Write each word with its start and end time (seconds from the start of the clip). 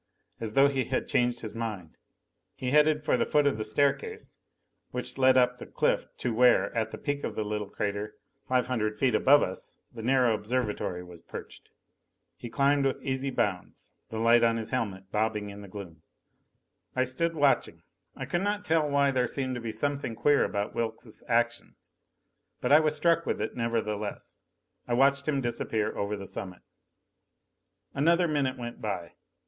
As 0.39 0.55
though 0.55 0.67
he 0.67 0.85
had 0.85 1.07
changed 1.07 1.41
his 1.41 1.53
mind, 1.53 1.95
he 2.55 2.71
headed 2.71 3.05
for 3.05 3.17
the 3.17 3.23
foot 3.23 3.45
of 3.45 3.59
the 3.59 3.63
staircase 3.63 4.39
which 4.89 5.19
led 5.19 5.37
up 5.37 5.57
the 5.59 5.67
cliff 5.67 6.07
to 6.17 6.33
where, 6.33 6.75
at 6.75 6.89
the 6.89 6.97
peak 6.97 7.23
of 7.23 7.35
the 7.35 7.45
little 7.45 7.69
crater, 7.69 8.15
five 8.47 8.65
hundred 8.65 8.97
feet 8.97 9.13
above 9.13 9.43
us, 9.43 9.77
the 9.93 10.01
narrow 10.01 10.33
observatory 10.33 11.03
was 11.03 11.21
perched. 11.21 11.69
He 12.35 12.49
climbed 12.49 12.83
with 12.83 12.99
easy 13.03 13.29
bounds, 13.29 13.93
the 14.09 14.17
light 14.17 14.43
on 14.43 14.57
his 14.57 14.71
helmet 14.71 15.11
bobbing 15.11 15.51
in 15.51 15.61
the 15.61 15.67
gloom. 15.67 16.01
I 16.95 17.03
stood 17.03 17.35
watching. 17.35 17.83
I 18.15 18.25
could 18.25 18.41
not 18.41 18.65
tell 18.65 18.89
why 18.89 19.11
there 19.11 19.27
seemed 19.27 19.53
to 19.53 19.61
be 19.61 19.71
something 19.71 20.15
queer 20.15 20.43
about 20.43 20.73
Wilks' 20.73 21.21
actions. 21.27 21.91
But 22.59 22.71
I 22.71 22.79
was 22.79 22.95
struck 22.95 23.27
with 23.27 23.39
it, 23.39 23.55
nevertheless. 23.55 24.41
I 24.87 24.95
watched 24.95 25.27
him 25.27 25.41
disappear 25.41 25.95
over 25.95 26.17
the 26.17 26.25
summit. 26.25 26.63
Another 27.93 28.27
minute 28.27 28.57
went 28.57 28.81
by. 28.81 29.11